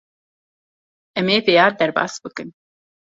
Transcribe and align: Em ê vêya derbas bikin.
Em 1.19 1.27
ê 1.35 1.37
vêya 1.45 1.65
derbas 1.79 2.13
bikin. 2.23 2.49